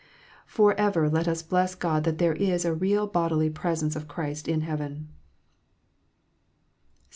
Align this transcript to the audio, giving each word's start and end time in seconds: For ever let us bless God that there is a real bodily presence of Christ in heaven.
For 0.47 0.73
ever 0.79 1.07
let 1.11 1.27
us 1.27 1.43
bless 1.43 1.75
God 1.75 2.05
that 2.05 2.17
there 2.17 2.33
is 2.33 2.65
a 2.65 2.73
real 2.73 3.05
bodily 3.05 3.51
presence 3.51 3.95
of 3.95 4.07
Christ 4.07 4.47
in 4.47 4.61
heaven. 4.61 5.09